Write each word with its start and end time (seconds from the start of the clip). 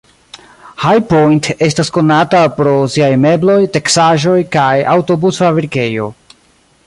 High 0.83 1.03
Point 1.09 1.49
estas 1.67 1.91
konata 1.97 2.39
pro 2.55 2.73
siaj 2.95 3.11
mebloj, 3.27 3.59
teksaĵoj, 3.77 4.37
kaj 4.57 4.73
aŭtobus-fabrikejo. 4.95 6.09